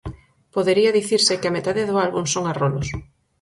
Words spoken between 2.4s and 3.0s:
arrolos.